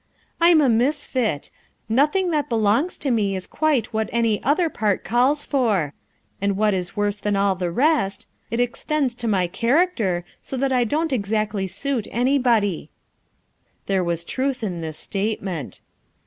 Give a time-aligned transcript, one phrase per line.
[0.39, 1.51] "I'm a misfit;
[1.87, 5.93] nothing that belongs to me is quite what any other part calls for;
[6.41, 10.57] and what is worse than all the rest, it extends to my char acter so
[10.57, 12.89] that I don't exactly suit anybody."
[13.85, 15.81] There was truth in this statement.